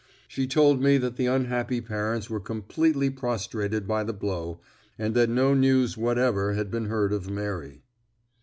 She 0.27 0.47
told 0.47 0.81
me 0.81 0.97
that 0.97 1.15
the 1.17 1.27
unhappy 1.27 1.79
parents 1.79 2.27
were 2.27 2.39
completely 2.39 3.11
prostrated 3.11 3.87
by 3.87 4.03
the 4.03 4.13
blow, 4.13 4.59
and 4.97 5.13
that 5.13 5.29
no 5.29 5.53
news 5.53 5.95
whatever 5.95 6.53
had 6.53 6.71
been 6.71 6.85
heard 6.85 7.13
of 7.13 7.29
Mary. 7.29 7.83